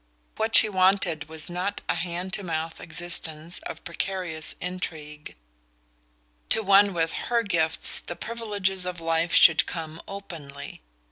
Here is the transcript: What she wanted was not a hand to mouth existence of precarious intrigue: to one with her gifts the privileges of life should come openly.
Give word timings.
What 0.35 0.55
she 0.55 0.67
wanted 0.67 1.29
was 1.29 1.47
not 1.47 1.81
a 1.87 1.93
hand 1.93 2.33
to 2.33 2.41
mouth 2.41 2.81
existence 2.81 3.59
of 3.67 3.83
precarious 3.83 4.55
intrigue: 4.59 5.35
to 6.49 6.63
one 6.63 6.91
with 6.95 7.13
her 7.29 7.43
gifts 7.43 7.99
the 7.99 8.15
privileges 8.15 8.87
of 8.87 8.99
life 8.99 9.35
should 9.35 9.67
come 9.67 10.01
openly. 10.07 10.81